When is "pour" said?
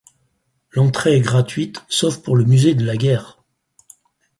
2.23-2.35